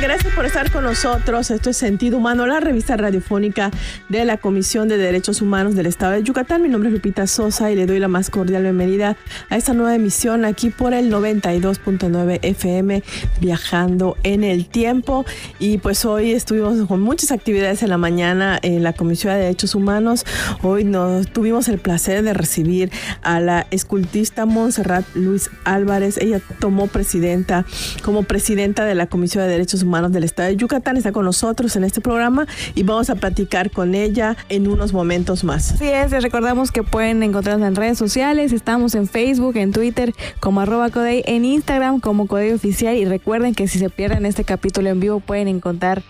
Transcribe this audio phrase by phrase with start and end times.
[0.00, 1.52] Gracias por estar con nosotros.
[1.52, 3.70] Esto es Sentido Humano, la revista radiofónica
[4.08, 6.62] de la Comisión de Derechos Humanos del Estado de Yucatán.
[6.62, 9.16] Mi nombre es Lupita Sosa y le doy la más cordial bienvenida
[9.50, 13.04] a esta nueva emisión aquí por el 92.9 FM,
[13.40, 15.24] viajando en el tiempo.
[15.60, 19.76] Y pues hoy estuvimos con muchas actividades en la mañana en la Comisión de Derechos
[19.76, 20.26] Humanos.
[20.62, 22.90] Hoy nos tuvimos el placer de recibir
[23.22, 26.18] a la escultista Montserrat Luis Álvarez.
[26.18, 27.64] Ella tomó presidenta
[28.02, 30.96] como presidenta de la Comisión de Derechos Humanos del Estado de Yucatán.
[30.96, 35.44] Está con nosotros en este programa y vamos a platicar con ella en unos momentos
[35.44, 35.72] más.
[35.72, 38.52] Así es, les recordamos que pueden encontrarnos en redes sociales.
[38.52, 42.96] Estamos en Facebook, en Twitter como arroba Codey, en Instagram como Codey Oficial.
[42.96, 46.02] Y recuerden que si se pierden este capítulo en vivo pueden encontrar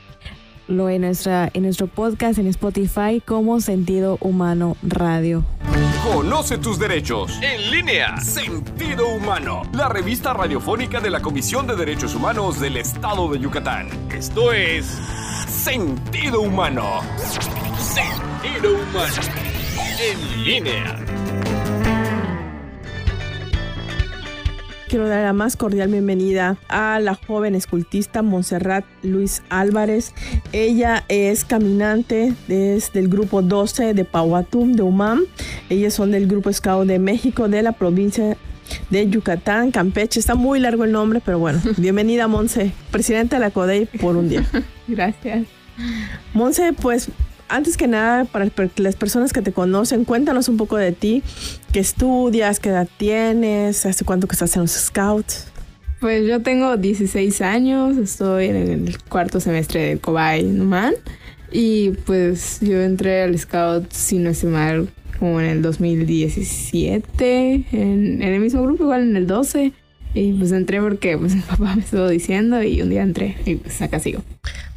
[0.68, 5.44] lo en, nuestra, en nuestro podcast en Spotify como Sentido Humano Radio.
[6.04, 7.38] Conoce tus derechos.
[7.40, 8.18] En línea.
[8.18, 9.62] Sentido Humano.
[9.72, 13.88] La revista radiofónica de la Comisión de Derechos Humanos del Estado de Yucatán.
[14.12, 14.84] Esto es
[15.48, 17.00] Sentido Humano.
[17.78, 19.14] Sentido Humano.
[19.98, 21.23] En línea.
[24.94, 30.14] Quiero dar la más cordial bienvenida a la joven escultista Montserrat Luis Álvarez.
[30.52, 35.22] Ella es caminante desde el grupo 12 de Pauatum, de UMAM.
[35.68, 38.36] Ellas son del grupo Scout de México, de la provincia
[38.90, 40.20] de Yucatán, Campeche.
[40.20, 41.60] Está muy largo el nombre, pero bueno.
[41.76, 44.46] Bienvenida, Monse, presidenta de la CODEI por un día.
[44.86, 45.48] Gracias.
[46.34, 47.08] Monse, pues
[47.48, 51.22] antes que nada, para las personas que te conocen, cuéntanos un poco de ti.
[51.72, 52.60] ¿Qué estudias?
[52.60, 53.86] ¿Qué edad tienes?
[53.86, 55.46] ¿Hace cuánto que estás en los Scouts?
[56.00, 60.94] Pues yo tengo 16 años, estoy en el cuarto semestre de Cobay Numan.
[61.50, 68.22] Y pues yo entré al Scout, si no estoy mal, como en el 2017, en,
[68.22, 69.72] en el mismo grupo, igual en el 12.
[70.14, 73.56] Y pues entré porque pues mi papá me estuvo diciendo y un día entré y
[73.56, 74.22] pues acá sigo.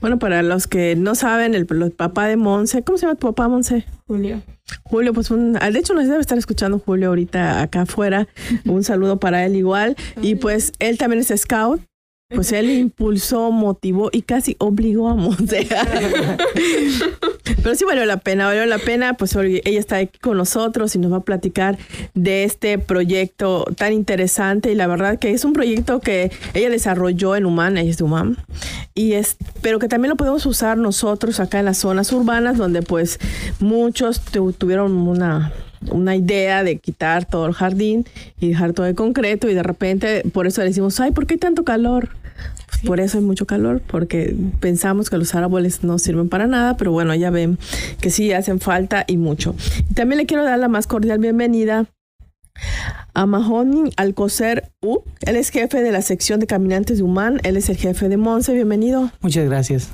[0.01, 3.47] Bueno, para los que no saben, el, papá de Monse, ¿cómo se llama tu papá,
[3.47, 3.85] Monse?
[4.07, 4.41] Julio.
[4.83, 8.27] Julio, pues un, de hecho nos debe estar escuchando Julio ahorita acá afuera.
[8.65, 9.95] Un saludo para él igual.
[10.21, 11.81] Y pues él también es scout.
[12.29, 15.65] Pues él impulsó, motivó y casi obligó a Monse.
[17.63, 20.99] Pero sí valió la pena, valió la pena, pues ella está aquí con nosotros y
[20.99, 21.77] nos va a platicar
[22.13, 27.37] de este proyecto tan interesante y la verdad que es un proyecto que ella desarrolló
[27.37, 28.35] en Humana, ella es de Humam,
[28.93, 32.81] y es, pero que también lo podemos usar nosotros acá en las zonas urbanas donde
[32.81, 33.19] pues
[33.59, 34.21] muchos
[34.57, 35.53] tuvieron una
[35.89, 38.05] una idea de quitar todo el jardín
[38.39, 41.39] y dejar todo de concreto y de repente por eso decimos, ay, ¿por qué hay
[41.39, 42.09] tanto calor?
[42.85, 46.91] Por eso hay mucho calor, porque pensamos que los árboles no sirven para nada, pero
[46.91, 47.57] bueno, ya ven
[48.01, 49.55] que sí hacen falta y mucho.
[49.95, 51.87] También le quiero dar la más cordial bienvenida
[53.17, 54.99] a Mahoney Alcocer U.
[55.21, 57.39] Él es jefe de la sección de caminantes de Humán.
[57.43, 58.53] Él es el jefe de Monse.
[58.53, 59.11] Bienvenido.
[59.21, 59.89] Muchas gracias.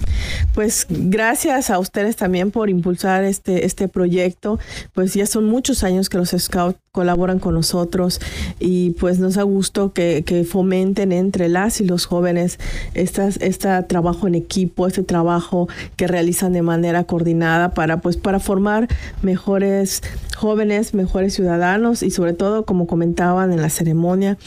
[0.54, 4.60] Pues gracias a ustedes también por impulsar este, este proyecto.
[4.92, 8.22] Pues ya son muchos años que los scouts colaboran con nosotros
[8.60, 12.60] y pues nos da gusto que, que fomenten entre las y los jóvenes
[12.94, 18.40] estas, este trabajo en equipo, este trabajo que realizan de manera coordinada para pues para
[18.40, 18.88] formar
[19.24, 20.04] mejores
[20.38, 24.38] jóvenes, mejores ciudadanos y sobre todo como comentaban en la ceremonia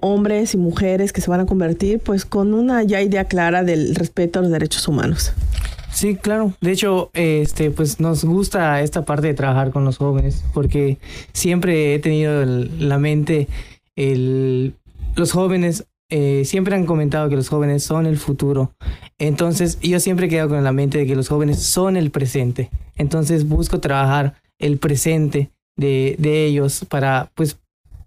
[0.00, 3.94] hombres y mujeres que se van a convertir pues con una ya idea clara del
[3.94, 5.32] respeto a los derechos humanos.
[5.92, 6.52] Sí, claro.
[6.60, 10.98] De hecho, este, pues nos gusta esta parte de trabajar con los jóvenes, porque
[11.32, 13.46] siempre he tenido la mente,
[13.94, 14.74] el,
[15.14, 18.72] los jóvenes eh, siempre han comentado que los jóvenes son el futuro.
[19.18, 22.70] Entonces, yo siempre he quedado con la mente de que los jóvenes son el presente.
[22.96, 27.56] Entonces, busco trabajar el presente de, de ellos para, pues,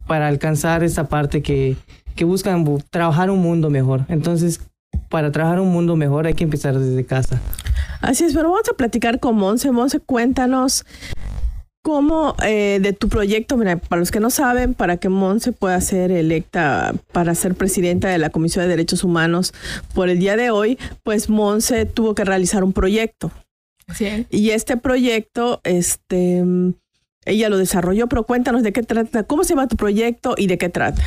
[0.07, 1.75] para alcanzar esa parte que,
[2.15, 4.05] que buscan trabajar un mundo mejor.
[4.09, 4.61] Entonces,
[5.09, 7.41] para trabajar un mundo mejor hay que empezar desde casa.
[8.01, 9.71] Así es, pero vamos a platicar con Monse.
[9.71, 10.85] Monse, cuéntanos
[11.87, 15.79] cómo eh, de tu proyecto, mira, para los que no saben, para que Monse pueda
[15.79, 19.53] ser electa para ser presidenta de la Comisión de Derechos Humanos
[19.93, 23.31] por el día de hoy, pues Monse tuvo que realizar un proyecto.
[23.95, 24.27] Sí.
[24.29, 26.43] Y este proyecto, este,
[27.27, 30.57] ella lo desarrolló, pero cuéntanos de qué trata, cómo se llama tu proyecto y de
[30.57, 31.03] qué trata.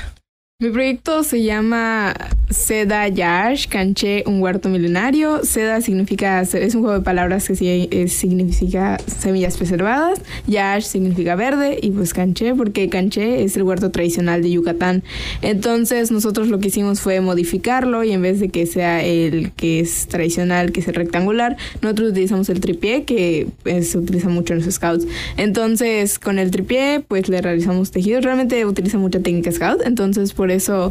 [0.60, 2.14] Mi proyecto se llama
[2.50, 5.42] Seda Yash, Canché, un huerto milenario.
[5.42, 10.20] Seda significa, es un juego de palabras que significa semillas preservadas.
[10.46, 15.02] Yash significa verde y pues Canché porque Canché es el huerto tradicional de Yucatán.
[15.40, 19.80] Entonces nosotros lo que hicimos fue modificarlo y en vez de que sea el que
[19.80, 23.46] es tradicional, que es el rectangular, nosotros utilizamos el tripié que
[23.80, 25.06] se utiliza mucho en los scouts.
[25.38, 28.24] Entonces con el tripié pues le realizamos tejidos.
[28.24, 29.80] Realmente utiliza mucha técnica scout.
[29.86, 30.90] Entonces por por eso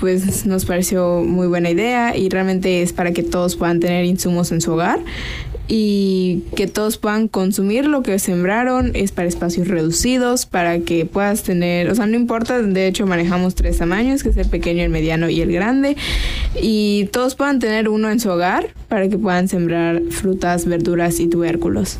[0.00, 4.50] pues nos pareció muy buena idea y realmente es para que todos puedan tener insumos
[4.50, 4.98] en su hogar
[5.68, 11.42] y que todos puedan consumir lo que sembraron, es para espacios reducidos, para que puedas
[11.42, 14.90] tener, o sea, no importa, de hecho manejamos tres tamaños, que es el pequeño, el
[14.90, 15.96] mediano y el grande,
[16.60, 21.28] y todos puedan tener uno en su hogar para que puedan sembrar frutas, verduras y
[21.28, 21.98] tubérculos.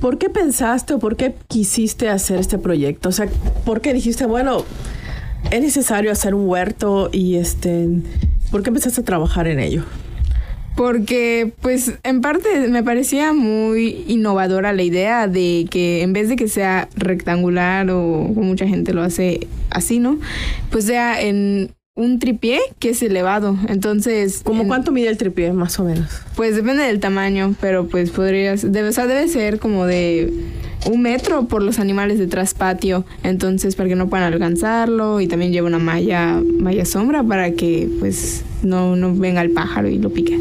[0.00, 3.10] ¿Por qué pensaste o por qué quisiste hacer este proyecto?
[3.10, 3.28] O sea,
[3.64, 4.64] ¿por qué dijiste, bueno,
[5.50, 7.88] es necesario hacer un huerto y este,
[8.50, 9.84] ¿por qué empezaste a trabajar en ello?
[10.76, 16.36] Porque, pues, en parte me parecía muy innovadora la idea de que en vez de
[16.36, 20.18] que sea rectangular o como mucha gente lo hace así, ¿no?
[20.70, 23.56] Pues sea en un tripié que es elevado.
[23.68, 24.40] Entonces.
[24.44, 26.08] ¿Cómo cuánto mide el tripié, más o menos?
[26.36, 28.72] Pues depende del tamaño, pero pues podrías.
[28.72, 30.32] Debe, o sea, debe ser como de
[30.90, 33.04] un metro por los animales de traspatio.
[33.22, 35.20] Entonces, para que no puedan alcanzarlo.
[35.20, 39.88] Y también lleva una malla, malla sombra para que pues no, no venga el pájaro
[39.88, 40.38] y lo pique.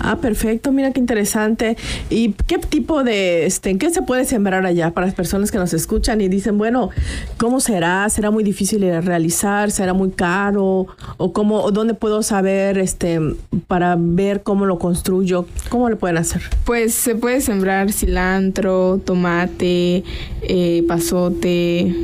[0.00, 1.76] Ah, perfecto, mira qué interesante.
[2.10, 5.72] ¿Y qué tipo de, este, qué se puede sembrar allá para las personas que nos
[5.72, 6.90] escuchan y dicen, bueno,
[7.38, 8.08] ¿cómo será?
[8.10, 9.70] ¿Será muy difícil de realizar?
[9.70, 10.86] ¿Será muy caro?
[11.16, 13.20] ¿O cómo, o dónde puedo saber, este,
[13.66, 15.46] para ver cómo lo construyo?
[15.68, 16.42] ¿Cómo lo pueden hacer?
[16.64, 20.04] Pues se puede sembrar cilantro, tomate,
[20.42, 21.94] eh, pasote,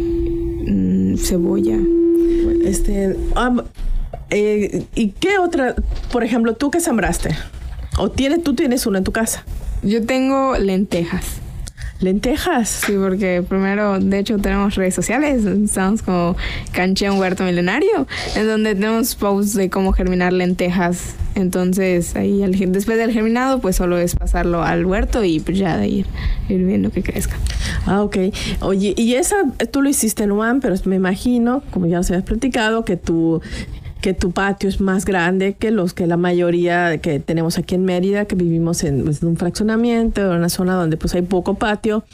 [0.66, 1.78] mm, cebolla.
[2.64, 3.64] Este, ah,
[4.30, 5.74] eh, ¿Y qué otra,
[6.12, 7.36] por ejemplo, tú qué sembraste?
[7.98, 9.44] ¿O tienes, tú tienes uno en tu casa?
[9.82, 11.40] Yo tengo lentejas.
[12.00, 12.68] ¿Lentejas?
[12.68, 15.44] Sí, porque primero, de hecho, tenemos redes sociales.
[15.44, 16.34] Estamos como
[16.72, 18.06] Canché un huerto milenario,
[18.36, 21.14] en donde tenemos posts de cómo germinar lentejas.
[21.34, 25.88] Entonces, ahí después del germinado, pues solo es pasarlo al huerto y pues ya de
[25.88, 26.06] ir,
[26.48, 27.36] ir viendo que crezca.
[27.84, 28.16] Ah, ok.
[28.60, 29.36] Oye, y esa
[29.70, 33.42] tú lo hiciste en UAM, pero me imagino, como ya os habías platicado, que tú
[34.00, 37.84] que tu patio es más grande que los que la mayoría que tenemos aquí en
[37.84, 42.04] Mérida, que vivimos en, pues, un fraccionamiento, en una zona donde pues hay poco patio.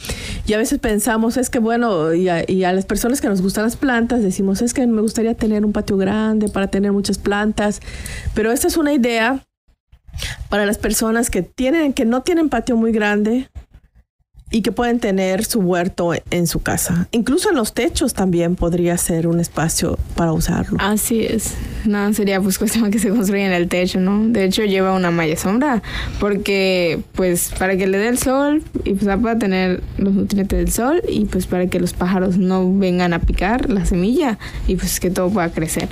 [0.47, 3.43] Y a veces pensamos, es que bueno, y a, y a, las personas que nos
[3.43, 7.19] gustan las plantas, decimos, es que me gustaría tener un patio grande para tener muchas
[7.19, 7.81] plantas.
[8.35, 9.43] Pero esta es una idea
[10.49, 13.49] para las personas que tienen, que no tienen patio muy grande,
[14.51, 17.09] y que pueden tener su huerto en su casa.
[17.11, 20.79] Incluso en los techos también podría ser un espacio para usarlo.
[20.81, 21.55] Así es.
[21.85, 24.25] No, sería pues cuestión que se construya en el techo, ¿no?
[24.29, 25.83] De hecho lleva una malla sombra
[26.21, 30.73] porque pues para que le dé el sol y pues pueda tener los nutrientes del
[30.73, 34.39] sol y pues para que los pájaros no vengan a picar la semilla
[34.69, 35.89] y pues que todo pueda crecer.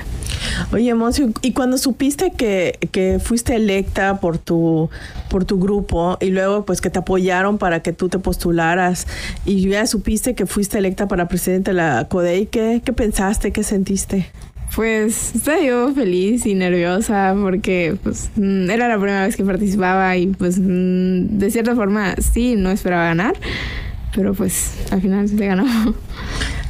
[0.73, 4.91] Oye, Moncio, y cuando supiste que, que fuiste electa por tu,
[5.29, 8.44] por tu grupo y luego pues que te apoyaron para que tú te postularas
[9.45, 13.53] y ya supiste que fuiste electa para presidente de la CODEI, ¿qué, qué pensaste?
[13.53, 14.27] ¿Ququé sentiste?
[14.75, 20.17] Pues estaba yo feliz y nerviosa porque pues mm, era la primera vez que participaba
[20.17, 23.35] y pues mm, de cierta forma sí, no esperaba ganar,
[24.15, 25.65] pero pues al final se ganó.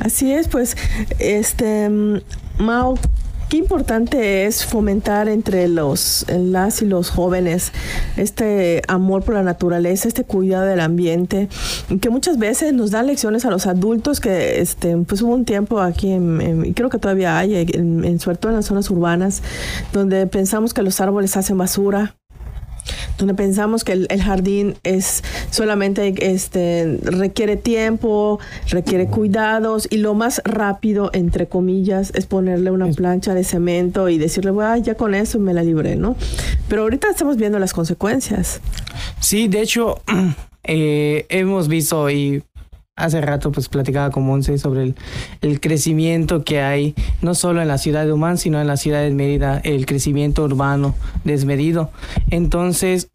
[0.00, 0.76] Así es, pues
[1.18, 2.18] este mm,
[2.58, 2.98] Mao
[3.54, 7.70] qué importante es fomentar entre los las y los jóvenes
[8.16, 11.48] este amor por la naturaleza, este cuidado del ambiente,
[12.00, 15.78] que muchas veces nos dan lecciones a los adultos que este pues hubo un tiempo
[15.80, 19.40] aquí en, creo que todavía hay en, en, sobre todo en las zonas urbanas
[19.92, 22.16] donde pensamos que los árboles hacen basura
[23.18, 30.42] donde pensamos que el, jardín es solamente este requiere tiempo, requiere cuidados y lo más
[30.44, 35.38] rápido entre comillas es ponerle una plancha de cemento y decirle, bueno, ya con eso
[35.38, 36.16] me la libré, ¿no?
[36.68, 38.60] Pero ahorita estamos viendo las consecuencias.
[39.20, 40.02] Sí, de hecho
[40.64, 42.42] eh, hemos visto y
[42.96, 44.94] hace rato pues platicaba con Monse sobre
[45.40, 49.02] el, crecimiento que hay no solo en la ciudad de Humán sino en la ciudad
[49.02, 51.90] de Mérida el crecimiento urbano desmedido
[52.30, 53.10] entonces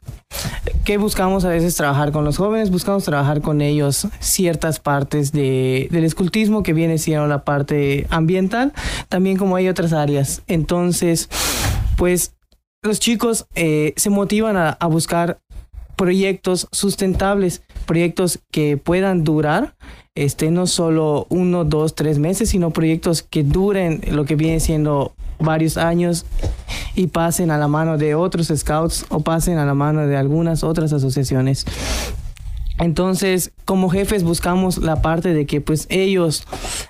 [0.83, 2.71] ¿qué buscamos a veces trabajar con los jóvenes?
[2.71, 8.73] buscamos trabajar con ellos ciertas partes de, del escultismo que viene siendo la parte ambiental
[9.07, 11.29] también como hay otras áreas entonces
[11.95, 12.33] pues
[12.81, 15.39] los chicos eh, se motivan a, a buscar
[15.99, 19.75] proyectos sustentables proyectos que puedan durar,
[20.15, 25.13] este, no solo uno, dos, tres meses, sino proyectos que duren lo que viene siendo
[25.39, 26.25] varios años
[26.95, 30.63] y pasen a la mano de otros scouts o pasen a la mano de algunas
[30.63, 31.65] otras asociaciones.
[32.79, 36.45] Entonces, como jefes buscamos la parte de que pues ellos,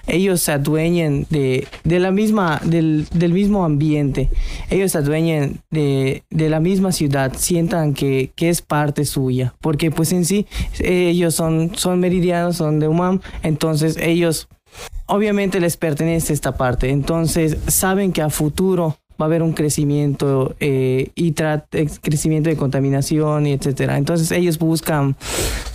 [0.08, 4.30] ellos se adueñen de, de la misma, del, del, mismo ambiente,
[4.70, 9.90] ellos se adueñen de, de la misma ciudad, sientan que, que, es parte suya, porque
[9.90, 10.46] pues en sí
[10.80, 14.48] ellos son, son meridianos, son de UMAM, entonces ellos
[15.08, 20.56] obviamente les pertenece esta parte, entonces saben que a futuro va a haber un crecimiento
[20.60, 21.34] eh, y
[22.02, 23.98] crecimiento de contaminación y etcétera.
[23.98, 25.18] Entonces ellos buscan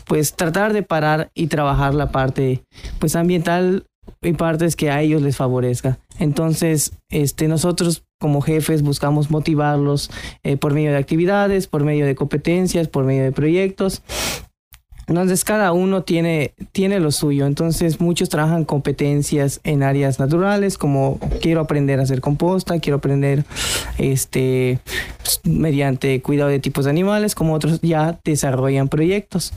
[0.05, 2.63] pues tratar de parar y trabajar la parte
[2.99, 3.87] pues ambiental
[4.23, 5.99] y partes que a ellos les favorezca.
[6.19, 10.11] Entonces, este, nosotros como jefes buscamos motivarlos
[10.43, 14.03] eh, por medio de actividades, por medio de competencias, por medio de proyectos
[15.07, 17.47] entonces cada uno tiene, tiene lo suyo.
[17.47, 23.45] Entonces muchos trabajan competencias en áreas naturales, como quiero aprender a hacer composta, quiero aprender
[23.99, 24.79] este
[25.23, 29.53] pues, mediante cuidado de tipos de animales, como otros ya desarrollan proyectos,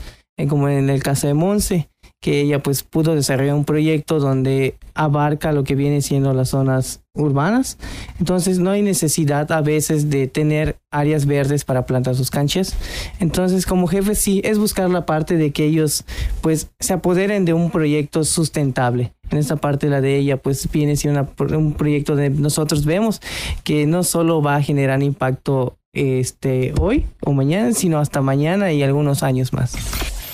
[0.46, 1.88] como en el caso de Monse
[2.20, 7.00] que ella pues pudo desarrollar un proyecto donde abarca lo que viene siendo las zonas
[7.14, 7.78] urbanas.
[8.18, 12.74] Entonces no hay necesidad a veces de tener áreas verdes para plantar sus canchas.
[13.20, 16.04] Entonces como jefe sí es buscar la parte de que ellos
[16.40, 19.12] pues se apoderen de un proyecto sustentable.
[19.30, 23.20] En esta parte la de ella pues viene siendo un proyecto de nosotros vemos
[23.62, 28.82] que no solo va a generar impacto este hoy o mañana, sino hasta mañana y
[28.82, 29.76] algunos años más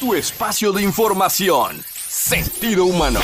[0.00, 1.76] tu espacio de información.
[2.08, 3.20] Sentido humano.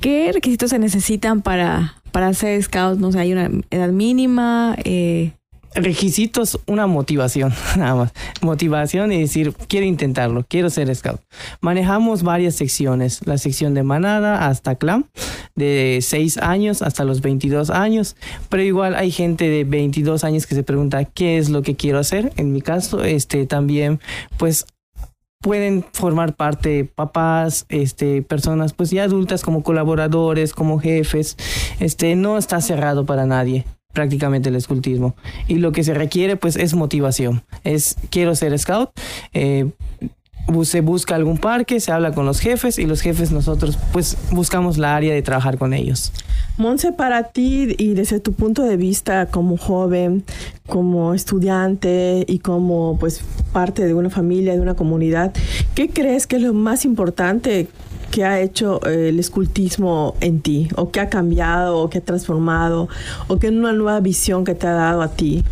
[0.00, 2.98] ¿Qué requisitos se necesitan para, para ser scout?
[2.98, 4.76] No sé, hay una edad mínima.
[4.84, 5.32] Eh...
[5.74, 8.12] Requisitos, una motivación, nada más.
[8.40, 11.20] Motivación y decir, quiero intentarlo, quiero ser scout.
[11.60, 15.06] Manejamos varias secciones, la sección de manada hasta clan,
[15.54, 18.16] de 6 años hasta los 22 años,
[18.48, 21.98] pero igual hay gente de 22 años que se pregunta qué es lo que quiero
[21.98, 22.32] hacer.
[22.36, 24.00] En mi caso, este también,
[24.38, 24.66] pues
[25.40, 31.36] pueden formar parte papás, este, personas pues ya adultas como colaboradores, como jefes.
[31.80, 35.16] Este, no está cerrado para nadie prácticamente el escultismo.
[35.48, 37.42] Y lo que se requiere pues es motivación.
[37.64, 38.90] Es quiero ser scout.
[39.32, 39.70] Eh,
[40.64, 44.78] se busca algún parque, se habla con los jefes y los jefes nosotros pues buscamos
[44.78, 46.12] la área de trabajar con ellos.
[46.56, 50.24] Monse, para ti y desde tu punto de vista como joven,
[50.66, 55.32] como estudiante y como pues parte de una familia, de una comunidad,
[55.74, 57.68] ¿qué crees que es lo más importante
[58.10, 60.68] que ha hecho eh, el escultismo en ti?
[60.76, 62.88] ¿O que ha cambiado, o que ha transformado,
[63.28, 65.44] o que una nueva visión que te ha dado a ti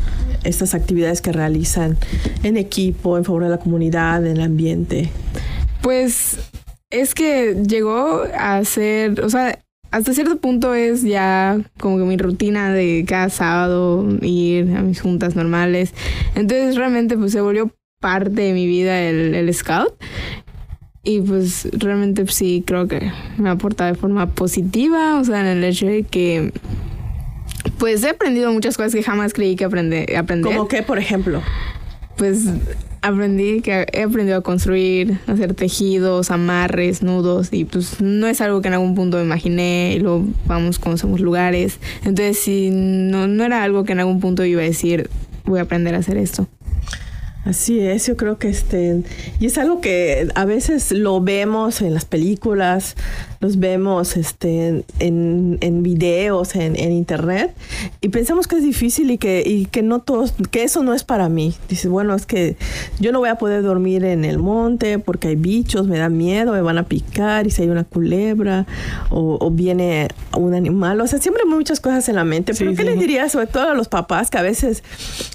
[0.45, 1.97] estas actividades que realizan
[2.43, 5.11] en equipo, en favor de la comunidad, en el ambiente?
[5.83, 6.39] Pues
[6.91, 9.59] es que llegó a ser, o sea,
[9.91, 15.01] hasta cierto punto es ya como que mi rutina de cada sábado ir a mis
[15.01, 15.95] juntas normales.
[16.35, 19.95] Entonces realmente pues se volvió parte de mi vida el, el scout.
[21.05, 25.47] Y pues realmente pues, sí creo que me aporta de forma positiva, o sea, en
[25.47, 26.53] el hecho de que
[27.79, 30.17] pues he aprendido muchas cosas que jamás creí que aprender.
[30.17, 30.53] aprender.
[30.53, 31.43] ¿Cómo qué, por ejemplo?
[32.17, 32.47] Pues
[33.01, 38.41] aprendí que he aprendido a construir, a hacer tejidos, amarres, nudos y pues no es
[38.41, 41.79] algo que en algún punto me imaginé y luego vamos, conocemos lugares.
[42.05, 45.09] Entonces sí, no, no era algo que en algún punto iba a decir
[45.45, 46.49] voy a aprender a hacer esto.
[47.45, 49.03] Así es, yo creo que este,
[49.41, 52.95] y es algo que a veces lo vemos en las películas,
[53.41, 57.55] los vemos este, en, en videos, en, en, internet,
[58.01, 61.05] y pensamos que es difícil y que, y que no todos, que eso no es
[61.05, 61.55] para mí.
[61.69, 62.57] Dices, bueno, es que
[62.99, 66.53] yo no voy a poder dormir en el monte porque hay bichos, me da miedo,
[66.53, 68.67] me van a picar, y si hay una culebra,
[69.11, 72.55] o, o viene un animal, o sea, siempre hay muchas cosas en la mente.
[72.55, 74.83] Pero ¿qué les diría sobre todo a los papás que a veces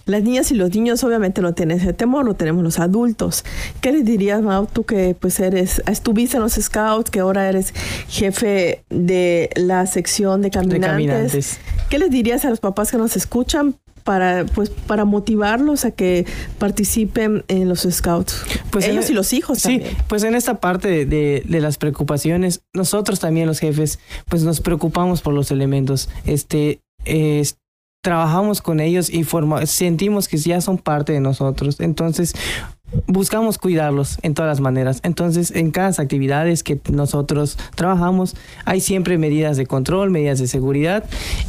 [0.05, 3.45] las niñas y los niños obviamente no tienen ese temor, lo tenemos los adultos?
[3.81, 7.73] ¿Qué les dirías, Mau, tú que pues eres, estuviste en los scouts, que ahora eres
[8.07, 11.59] jefe de la sección de caminantes.
[11.89, 16.25] ¿Qué les dirías a los papás que nos escuchan para pues para motivarlos a que
[16.57, 21.41] participen en los scouts pues ellos y los hijos sí pues en esta parte de,
[21.45, 26.09] de, las preocupaciones nosotros también los jefes pues nos preocupamos por los elementos.
[26.25, 26.81] Este
[28.03, 31.79] trabajamos con ellos y forma, sentimos que ya son parte de nosotros.
[31.79, 32.35] Entonces
[33.07, 34.99] buscamos cuidarlos en todas las maneras.
[35.03, 38.35] Entonces, en cada actividades que nosotros trabajamos,
[38.65, 41.03] hay siempre medidas de control, medidas de seguridad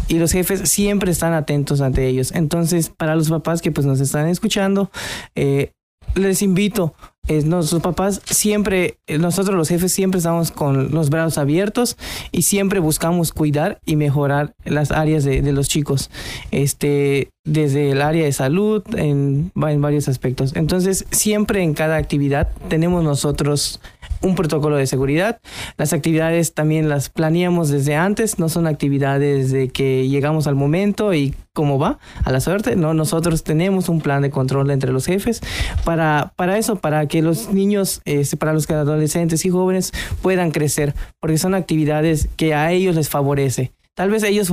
[0.09, 2.33] y los jefes siempre están atentos ante ellos.
[2.33, 4.91] Entonces, para los papás que pues nos están escuchando,
[5.35, 5.73] eh,
[6.15, 6.95] les invito
[7.29, 11.97] nuestros papás siempre, eh, nosotros los jefes siempre estamos con los brazos abiertos
[12.33, 16.11] y siempre buscamos cuidar y mejorar las áreas de, de los chicos,
[16.51, 20.55] este, desde el área de salud, en, en varios aspectos.
[20.55, 23.81] Entonces, siempre en cada actividad tenemos nosotros
[24.25, 25.39] un protocolo de seguridad.
[25.77, 31.15] Las actividades también las planeamos desde antes, no son actividades de que llegamos al momento
[31.15, 32.75] y cómo va, a la suerte.
[32.75, 35.41] No, nosotros tenemos un plan de control entre los jefes
[35.85, 40.95] para, para eso, para que los niños, este, para los adolescentes y jóvenes puedan crecer,
[41.21, 43.73] porque son actividades que a ellos les favorece.
[43.95, 44.53] Tal vez ellos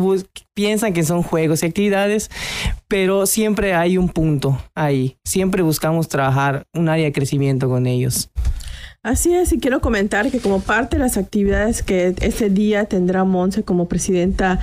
[0.53, 2.29] piensan que son juegos y actividades,
[2.87, 5.17] pero siempre hay un punto ahí.
[5.25, 8.29] Siempre buscamos trabajar un área de crecimiento con ellos.
[9.03, 13.23] Así es, y quiero comentar que como parte de las actividades que ese día tendrá
[13.23, 14.59] Monse como presidenta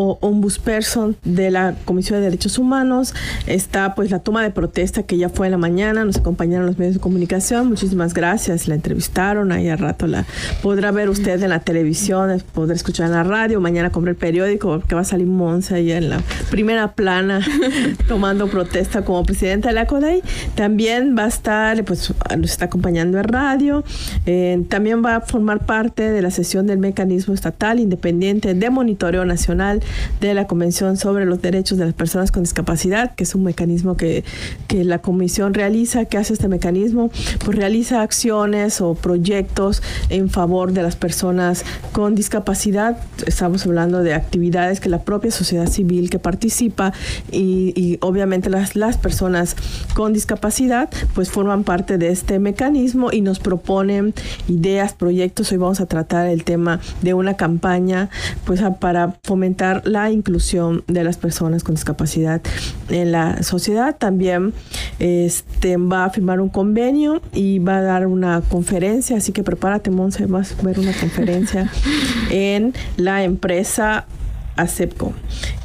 [0.00, 3.14] o ombudsperson de la Comisión de Derechos Humanos.
[3.48, 6.78] Está pues la toma de protesta que ya fue en la mañana, nos acompañaron los
[6.78, 7.66] medios de comunicación.
[7.66, 10.24] Muchísimas gracias, la entrevistaron, ahí al rato la
[10.62, 14.68] podrá ver usted en la televisión, podrá escuchar en la radio, mañana comprar el periódico
[14.68, 17.40] porque va a salir Monza ahí en la primera plana
[18.06, 20.22] tomando protesta como presidenta de la CODEI.
[20.54, 23.82] También va a estar, pues nos está acompañando en radio,
[24.26, 29.24] eh, también va a formar parte de la sesión del mecanismo estatal independiente de monitoreo
[29.24, 29.82] nacional
[30.20, 33.96] de la Convención sobre los Derechos de las Personas con Discapacidad, que es un mecanismo
[33.96, 34.24] que,
[34.66, 36.04] que la Comisión realiza.
[36.06, 37.10] ¿Qué hace este mecanismo?
[37.44, 42.98] Pues realiza acciones o proyectos en favor de las personas con discapacidad.
[43.26, 46.92] Estamos hablando de actividades que la propia sociedad civil que participa
[47.30, 49.56] y, obviamente las, las personas
[49.94, 54.14] con discapacidad pues forman parte de este mecanismo y nos proponen
[54.48, 55.52] ideas, proyectos.
[55.52, 58.10] Hoy vamos a tratar el tema de una campaña
[58.44, 62.40] pues para fomentar la inclusión de las personas con discapacidad
[62.88, 63.96] en la sociedad.
[63.96, 64.52] También
[64.98, 69.90] este, va a firmar un convenio y va a dar una conferencia, así que prepárate,
[69.90, 71.70] Monse, vas a ver una conferencia
[72.30, 74.06] en la empresa
[74.58, 75.12] ACEPCO.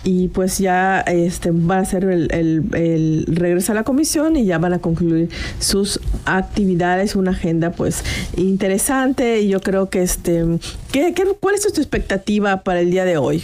[0.04, 4.58] Y pues ya este, va a ser el, el, regreso a la comisión y ya
[4.60, 5.30] van a concluir
[5.60, 8.04] sus actividades, una agenda pues
[8.38, 9.42] interesante.
[9.42, 10.46] Y yo creo que este,
[10.92, 13.44] ¿qué, qué, cuál es tu expectativa para el día de hoy?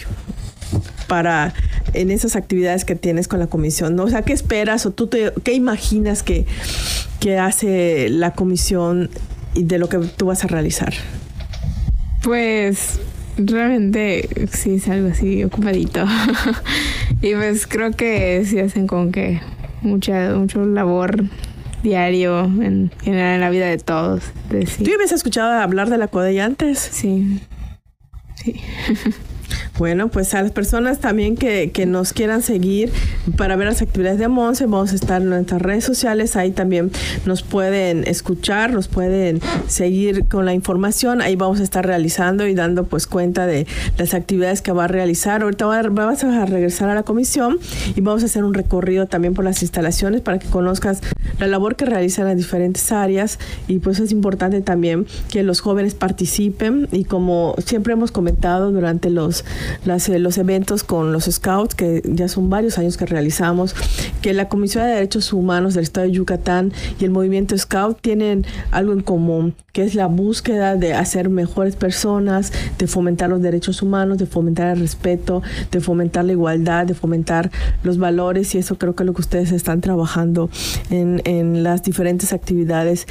[1.06, 1.54] Para
[1.92, 3.96] en esas actividades que tienes con la comisión?
[3.96, 4.04] ¿no?
[4.04, 6.46] O sea, ¿qué esperas o tú te, qué imaginas que,
[7.18, 9.10] que hace la comisión
[9.54, 10.92] y de lo que tú vas a realizar?
[12.22, 13.00] Pues
[13.36, 16.04] realmente sí es algo así ocupadito.
[17.22, 19.40] y pues creo que sí hacen con que
[19.82, 21.24] mucha mucho labor
[21.82, 24.22] diario en, en la vida de todos.
[24.48, 26.78] ¿Tú habías escuchado hablar de la CODEI antes?
[26.78, 27.40] Sí.
[28.34, 28.56] Sí.
[29.78, 32.92] Bueno, pues a las personas también que, que, nos quieran seguir
[33.36, 36.90] para ver las actividades de Monse, vamos a estar en nuestras redes sociales, ahí también
[37.24, 42.54] nos pueden escuchar, nos pueden seguir con la información, ahí vamos a estar realizando y
[42.54, 45.42] dando pues cuenta de las actividades que va a realizar.
[45.42, 47.58] Ahorita vamos a regresar a la comisión
[47.96, 51.00] y vamos a hacer un recorrido también por las instalaciones para que conozcas
[51.38, 53.38] la labor que realizan las diferentes áreas.
[53.68, 56.88] Y pues es importante también que los jóvenes participen.
[56.92, 59.39] Y como siempre hemos comentado durante los
[59.86, 63.74] eh, los eventos con los scouts, que ya son varios años que realizamos,
[64.22, 68.46] que la Comisión de Derechos Humanos del Estado de Yucatán y el movimiento scout tienen
[68.70, 73.82] algo en común, que es la búsqueda de hacer mejores personas, de fomentar los derechos
[73.82, 77.50] humanos, de fomentar el respeto, de fomentar la igualdad, de fomentar
[77.82, 80.50] los valores y eso creo que es lo que ustedes están trabajando
[80.90, 83.06] en, en las diferentes actividades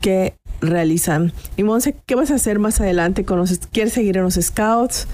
[0.00, 1.32] que realizan.
[1.56, 5.06] Y Monse, ¿qué vas a hacer más adelante con los quieres seguir en los scouts?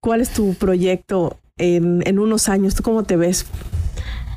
[0.00, 2.74] ¿Cuál es tu proyecto en, en unos años?
[2.74, 3.46] ¿Tú cómo te ves?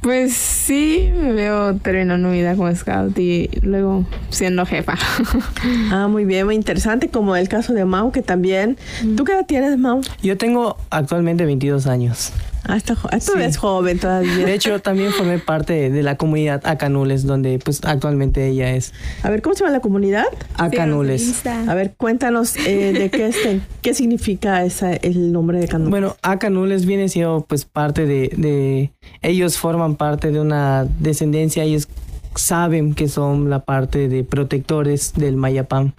[0.01, 4.95] Pues sí, me veo terminando mi vida como scout y luego siendo jefa.
[5.91, 8.77] Ah, muy bien, muy interesante, como el caso de Mau, que también...
[9.17, 10.01] ¿Tú qué edad tienes, Mau?
[10.21, 12.31] Yo tengo actualmente 22 años.
[12.65, 12.95] Ah, está,
[13.41, 14.45] es joven todavía.
[14.45, 18.93] De hecho, también formé parte de la comunidad Acanules, donde pues actualmente ella es.
[19.23, 20.25] A ver, ¿cómo se llama la comunidad?
[20.55, 21.45] Acanules.
[21.45, 25.89] a ver, cuéntanos eh, de qué, este, qué significa esa, el nombre de Acanules.
[25.89, 28.91] Bueno, Acanules viene siendo pues parte de, de...
[29.21, 31.87] Ellos forman parte de una descendencia, ellos
[32.35, 35.93] saben que son la parte de protectores del Mayapam.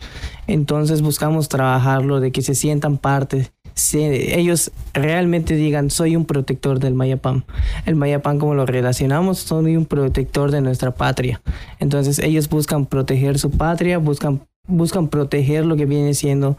[0.47, 6.79] Entonces buscamos trabajarlo, de que se sientan parte si ellos realmente digan soy un protector
[6.79, 7.45] del Mayapam.
[7.87, 11.41] El Mayapam como lo relacionamos, soy un protector de nuestra patria.
[11.79, 16.57] Entonces ellos buscan proteger su patria, buscan, buscan proteger lo que viene siendo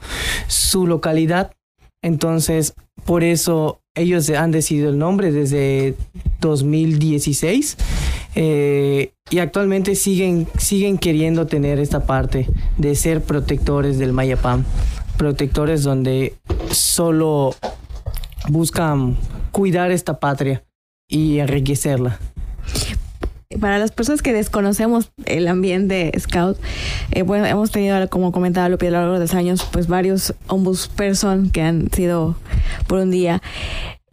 [0.48, 1.52] su localidad.
[2.02, 2.74] Entonces
[3.06, 5.96] por eso ellos han decidido el nombre desde
[6.40, 7.78] 2016
[8.36, 12.48] eh, y actualmente siguen, siguen queriendo tener esta parte
[12.78, 14.64] de ser protectores del Mayapam
[15.22, 16.34] protectores donde
[16.74, 17.56] solo
[18.50, 19.18] buscan
[19.52, 20.64] cuidar esta patria
[21.08, 22.20] y enriquecerla.
[23.60, 26.58] Para las personas que desconocemos el ambiente scout,
[27.12, 30.34] eh, bueno, hemos tenido, como comentaba Lupi, a lo largo de los años, pues varios
[30.48, 32.36] ombudsperson que han sido
[32.88, 33.42] por un día.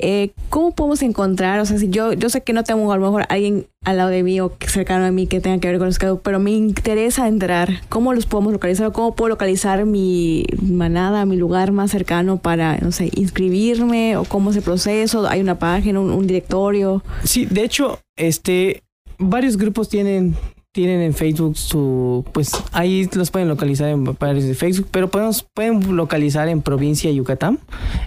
[0.01, 1.59] Eh, ¿Cómo podemos encontrar?
[1.59, 4.11] O sea, si yo, yo sé que no tengo a lo mejor alguien al lado
[4.11, 6.53] de mí o cercano a mí que tenga que ver con los scouts, pero me
[6.53, 7.81] interesa entrar.
[7.89, 8.93] ¿Cómo los podemos localizar?
[8.93, 14.17] ¿Cómo puedo localizar mi manada, mi lugar más cercano para, no sé, inscribirme?
[14.17, 15.27] ¿O cómo es el proceso?
[15.27, 17.03] ¿Hay una página, un directorio?
[17.25, 18.85] Sí, de hecho, este,
[19.19, 20.37] varios grupos tienen
[20.73, 25.45] tienen en Facebook su, pues ahí los pueden localizar en pares de Facebook, pero podemos,
[25.55, 27.59] pueden localizar en provincia de Yucatán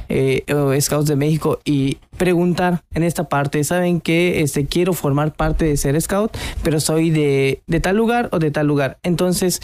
[0.09, 5.33] eh, o Scouts de México y preguntar en esta parte, saben que este quiero formar
[5.33, 8.99] parte de ser Scout, pero soy de, de tal lugar o de tal lugar.
[9.03, 9.61] Entonces,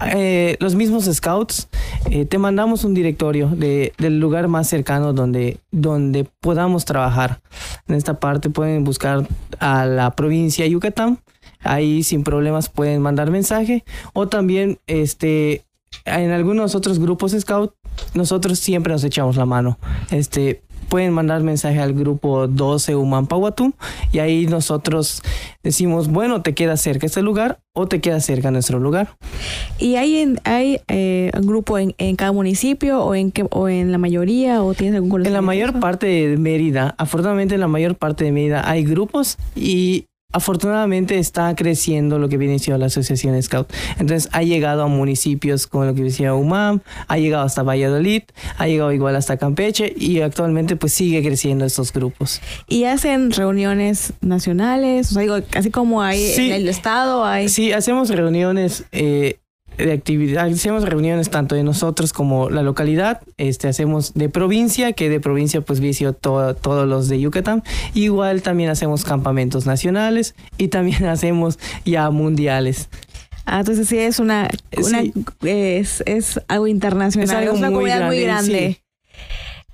[0.00, 1.68] eh, los mismos scouts,
[2.10, 7.40] eh, te mandamos un directorio de, del lugar más cercano donde, donde podamos trabajar.
[7.88, 9.26] En esta parte pueden buscar
[9.58, 11.20] a la provincia de Yucatán.
[11.60, 13.84] Ahí sin problemas pueden mandar mensaje.
[14.12, 15.64] O también este
[16.04, 17.74] en algunos otros grupos scout
[18.14, 19.78] nosotros siempre nos echamos la mano.
[20.10, 23.72] Este pueden mandar mensaje al grupo 12 Human Pawatum
[24.12, 25.22] y ahí nosotros
[25.62, 29.16] decimos, bueno, te queda cerca este lugar o te queda cerca nuestro lugar.
[29.78, 33.68] ¿Y hay, en, hay eh, un grupo en, en, cada municipio o en, que, o
[33.68, 37.68] en la mayoría o tienes algún En la mayor parte de Mérida, afortunadamente en la
[37.68, 42.86] mayor parte de Mérida hay grupos y afortunadamente está creciendo lo que viene siendo la
[42.86, 43.72] Asociación Scout.
[43.98, 48.22] Entonces ha llegado a municipios como lo que decía UMAM, ha llegado hasta Valladolid,
[48.58, 52.40] ha llegado igual hasta Campeche y actualmente pues sigue creciendo estos grupos.
[52.68, 55.10] ¿Y hacen reuniones nacionales?
[55.10, 57.48] O sea, digo, así como hay sí, en el estado, hay...
[57.48, 59.38] Sí, hacemos reuniones eh,
[59.76, 65.08] de actividad, hacemos reuniones tanto de nosotros como la localidad, este hacemos de provincia, que
[65.08, 67.62] de provincia pues vicio todo, todos los de Yucatán,
[67.94, 72.88] igual también hacemos campamentos nacionales y también hacemos ya mundiales.
[73.44, 75.12] Ah, entonces sí es una, una sí.
[75.42, 78.76] Es, es, algo internacional, es, algo es una muy comunidad grande, muy grande.
[78.76, 78.85] sí.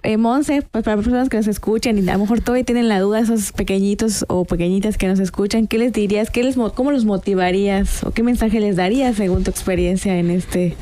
[0.05, 2.99] Eh, Monse, pues para personas que nos escuchan y a lo mejor todavía tienen la
[2.99, 6.29] duda, esos pequeñitos o pequeñitas que nos escuchan, ¿qué les dirías?
[6.29, 8.03] ¿Qué les, mo- ¿Cómo los motivarías?
[8.03, 10.75] ¿O qué mensaje les darías según tu experiencia en este,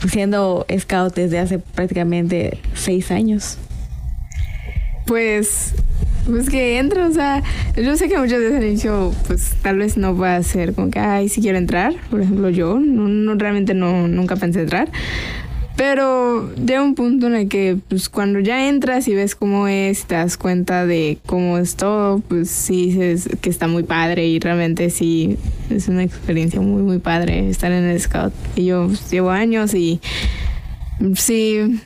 [0.00, 3.58] pues siendo scout desde hace prácticamente seis años?
[5.06, 5.74] Pues,
[6.26, 7.44] pues que entra, o sea,
[7.76, 10.90] yo sé que muchas veces al inicio, pues tal vez no va a ser como
[10.90, 14.88] que, ay, si quiero entrar, por ejemplo, yo no realmente no, nunca pensé entrar,
[15.76, 20.04] pero llega un punto en el que, pues cuando ya entras y ves cómo es,
[20.04, 24.38] te das cuenta de cómo es todo, pues sí dices que está muy padre y
[24.38, 25.36] realmente sí
[25.70, 28.32] es una experiencia muy, muy padre estar en el scout.
[28.54, 30.00] Y yo pues, llevo años y
[31.16, 31.80] sí,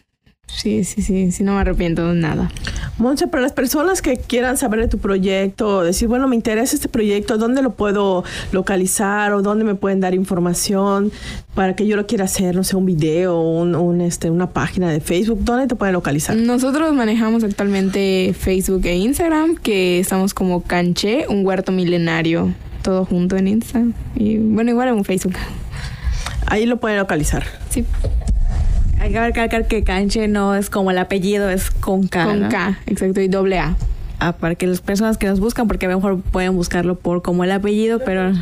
[0.46, 2.50] sí, sí, sí, sí, no me arrepiento de nada.
[2.98, 6.88] Monse, para las personas que quieran saber de tu proyecto, decir, bueno, me interesa este
[6.88, 11.12] proyecto, ¿dónde lo puedo localizar o dónde me pueden dar información
[11.54, 14.90] para que yo lo quiera hacer, no sé, un video, un, un, este, una página
[14.90, 15.38] de Facebook?
[15.42, 16.36] ¿Dónde te pueden localizar?
[16.36, 23.36] Nosotros manejamos actualmente Facebook e Instagram, que estamos como Canché, un huerto milenario, todo junto
[23.36, 23.94] en Instagram.
[24.16, 25.34] Y bueno, igual en Facebook.
[26.46, 27.44] Ahí lo pueden localizar.
[27.70, 27.84] Sí.
[29.08, 32.26] Hay que recalcar que Canche no es como el apellido, es con K.
[32.26, 32.48] Con ¿no?
[32.50, 33.74] K, exacto, y doble A.
[34.20, 37.22] Ah, para que las personas que nos buscan, porque a lo mejor pueden buscarlo por
[37.22, 38.32] como el apellido, pero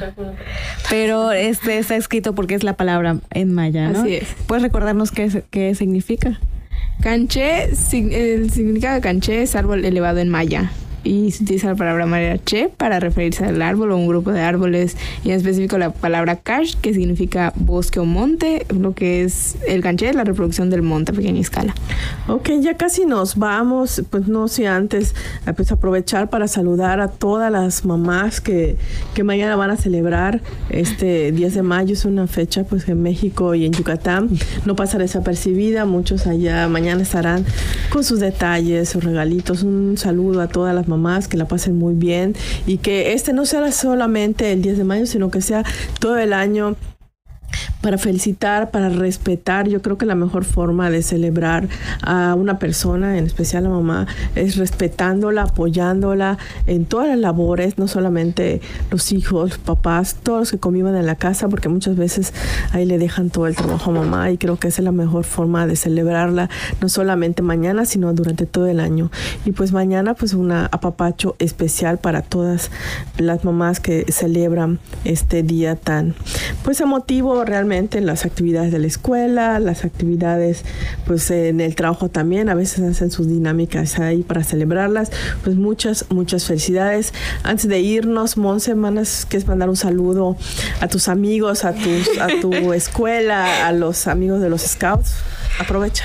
[0.90, 4.00] pero este está escrito porque es la palabra en maya, ¿no?
[4.00, 4.26] Así es.
[4.48, 6.40] ¿Puedes recordarnos qué, qué significa?
[7.00, 10.72] Canché, el significado de canché es árbol elevado en maya.
[11.06, 14.96] Y se utiliza la palabra mariaché para referirse al árbol o un grupo de árboles.
[15.24, 19.82] Y en específico la palabra cash, que significa bosque o monte, lo que es el
[19.82, 21.74] canché, la reproducción del monte a pequeña escala.
[22.28, 25.14] Ok, ya casi nos vamos, pues no sé antes,
[25.46, 28.76] eh, pues aprovechar para saludar a todas las mamás que,
[29.14, 30.40] que mañana van a celebrar
[30.70, 34.30] este 10 de mayo, es una fecha pues en México y en Yucatán,
[34.64, 37.44] no pasa desapercibida, muchos allá mañana estarán
[37.90, 40.95] con sus detalles, sus regalitos, un saludo a todas las mamás,
[41.28, 42.34] que la pasen muy bien
[42.66, 45.64] y que este no sea solamente el 10 de mayo, sino que sea
[46.00, 46.76] todo el año
[47.80, 49.68] para felicitar, para respetar.
[49.68, 51.68] Yo creo que la mejor forma de celebrar
[52.02, 57.88] a una persona, en especial a mamá, es respetándola, apoyándola en todas las labores, no
[57.88, 62.32] solamente los hijos, los papás, todos los que convivan en la casa, porque muchas veces
[62.72, 65.66] ahí le dejan todo el trabajo a mamá y creo que es la mejor forma
[65.66, 69.10] de celebrarla, no solamente mañana, sino durante todo el año.
[69.44, 72.70] Y pues mañana pues una apapacho especial para todas
[73.18, 76.14] las mamás que celebran este día tan
[76.62, 80.64] pues emotivo realmente en las actividades de la escuela, las actividades
[81.06, 85.10] pues en el trabajo también, a veces hacen sus dinámicas ahí para celebrarlas.
[85.42, 87.14] Pues muchas, muchas felicidades.
[87.42, 90.36] Antes de irnos, Monse, manas, ¿quieres mandar un saludo
[90.80, 95.14] a tus amigos, a, tus, a tu escuela, a los amigos de los scouts?
[95.58, 96.04] Aprovecha.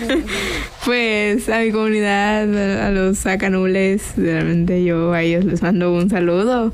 [0.84, 6.72] Pues a mi comunidad, a los sacanules, realmente yo a ellos les mando un saludo.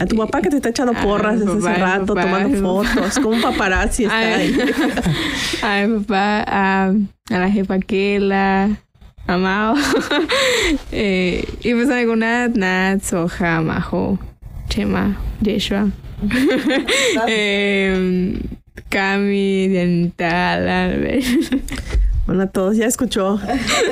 [0.00, 3.42] A tu papá que te está echando porras desde hace rato, tomando fotos, como un
[3.42, 4.56] paparazzi está ahí.
[5.62, 6.94] A mi papá, a,
[7.28, 8.70] la jefa Kela,
[9.26, 9.74] a Mao,
[10.92, 14.18] eh, y pues a alguna Nat, Soja, Majo,
[14.68, 15.90] Chema, Yeshua.
[17.28, 18.40] eh,
[18.88, 21.24] Cami, Dianita, Albert.
[22.26, 23.40] Bueno, a todos, ya escuchó.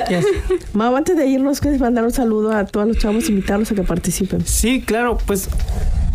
[0.09, 0.25] Yes.
[0.73, 3.83] Mau, antes de irnos, ¿quieres mandar un saludo a todos los chavos, invitarlos a que
[3.83, 4.45] participen?
[4.45, 5.49] Sí, claro, pues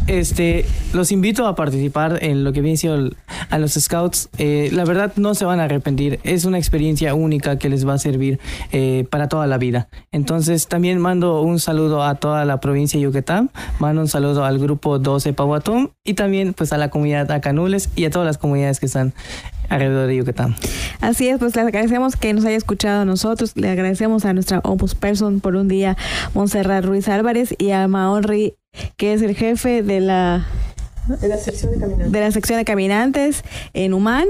[0.07, 3.17] este, los invito a participar en lo que viene siendo
[3.51, 4.29] a los scouts.
[4.39, 6.21] Eh, la verdad no se van a arrepentir.
[6.23, 8.39] Es una experiencia única que les va a servir
[8.73, 9.89] eh, para toda la vida.
[10.13, 13.51] Entonces también mando un saludo a toda la provincia de Yucatán.
[13.81, 18.05] Mando un saludo al grupo 12 Pahuatón y también pues a la comunidad Acanules y
[18.05, 19.13] a todas las comunidades que están
[19.69, 20.55] alrededor de Yucatán.
[21.01, 24.61] Así es, pues le agradecemos que nos haya escuchado a nosotros, le agradecemos a nuestra
[24.61, 25.97] opus person por un día,
[26.35, 28.55] Montserrat Ruiz Álvarez y a Maonri
[28.97, 30.47] que es el jefe de la
[31.09, 33.45] de la sección de caminantes.
[33.73, 34.29] En Humán.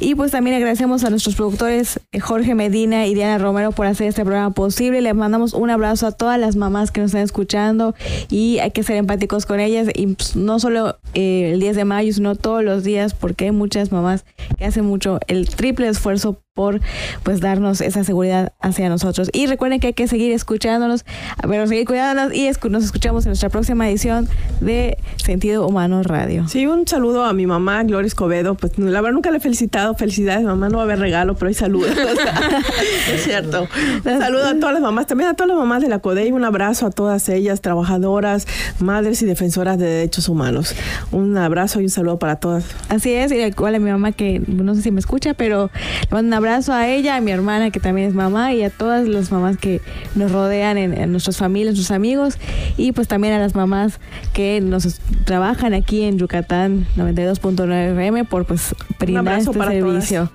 [0.00, 4.08] Y pues también agradecemos a nuestros productores eh, Jorge Medina y Diana Romero por hacer
[4.08, 5.00] este programa posible.
[5.00, 7.94] Les mandamos un abrazo a todas las mamás que nos están escuchando
[8.30, 9.88] y hay que ser empáticos con ellas.
[9.94, 13.52] Y pues, no solo eh, el 10 de mayo, sino todos los días, porque hay
[13.52, 14.24] muchas mamás
[14.58, 16.80] que hacen mucho, el triple esfuerzo por
[17.22, 19.30] pues darnos esa seguridad hacia nosotros.
[19.32, 21.04] Y recuerden que hay que seguir escuchándonos,
[21.40, 24.28] pero seguir cuidándonos y nos escuchamos en nuestra próxima edición
[24.60, 26.48] de Sentido Humano Radio.
[26.48, 28.56] Sí, un saludo a mi mamá, Gloria Escobedo.
[28.56, 29.94] Pues la verdad nunca le he felicitado.
[29.94, 30.68] Felicidades, mamá.
[30.68, 31.90] No va a haber regalo, pero hay saludos.
[33.14, 33.68] es cierto.
[34.04, 36.32] Un saludo a todas las mamás, también a todas las mamás de la CODEI.
[36.32, 38.48] Un abrazo a todas ellas, trabajadoras,
[38.80, 40.74] madres y defensoras de derechos humanos.
[41.12, 42.64] Un abrazo y un saludo para todas.
[42.88, 45.70] Así es, y igual a mi mamá que no sé si me escucha, pero
[46.02, 48.62] le mando un abrazo abrazo a ella, a mi hermana que también es mamá y
[48.62, 49.82] a todas las mamás que
[50.14, 52.38] nos rodean en, nuestras familias, nuestros amigos
[52.78, 54.00] y pues también a las mamás
[54.32, 60.32] que nos trabajan aquí en Yucatán 92.9 FM por pues brindar este servicio.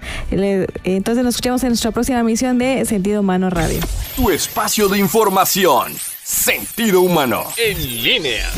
[0.84, 3.80] entonces nos escuchamos en nuestra próxima emisión de Sentido Humano Radio.
[4.15, 5.93] Tu espacio de información.
[6.23, 7.43] Sentido Humano.
[7.58, 8.49] En línea.